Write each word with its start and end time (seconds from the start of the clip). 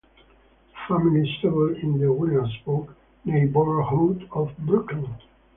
The 0.71 0.95
family 0.95 1.31
settled 1.43 1.77
in 1.77 1.99
the 1.99 2.11
Williamsburg 2.11 2.89
neighborhood 3.23 4.27
of 4.31 4.49
Brooklyn. 4.57 5.13